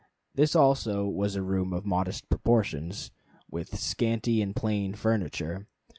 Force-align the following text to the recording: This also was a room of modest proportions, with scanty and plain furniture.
This 0.33 0.55
also 0.55 1.05
was 1.05 1.35
a 1.35 1.43
room 1.43 1.73
of 1.73 1.85
modest 1.85 2.27
proportions, 2.27 3.11
with 3.51 3.77
scanty 3.77 4.41
and 4.41 4.55
plain 4.55 4.95
furniture. 4.95 5.67